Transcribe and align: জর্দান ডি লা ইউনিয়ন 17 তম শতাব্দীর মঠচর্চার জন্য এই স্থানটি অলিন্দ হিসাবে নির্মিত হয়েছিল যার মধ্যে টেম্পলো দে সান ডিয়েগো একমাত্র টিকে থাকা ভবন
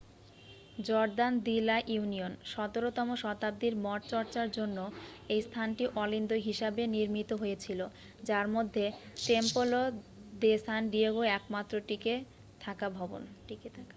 জর্দান 0.79 1.33
ডি 1.45 1.55
লা 1.59 1.77
ইউনিয়ন 1.87 2.33
17 2.53 2.97
তম 2.97 3.09
শতাব্দীর 3.15 3.73
মঠচর্চার 3.85 4.47
জন্য 4.57 4.77
এই 5.29 5.41
স্থানটি 5.41 5.83
অলিন্দ 5.95 6.31
হিসাবে 6.47 6.81
নির্মিত 6.95 7.29
হয়েছিল 7.41 7.79
যার 8.23 8.47
মধ্যে 8.55 8.85
টেম্পলো 9.27 9.81
দে 10.33 10.53
সান 10.65 10.81
ডিয়েগো 10.91 11.23
একমাত্র 11.37 11.73
টিকে 11.87 12.13
থাকা 12.61 12.87
ভবন 12.97 13.21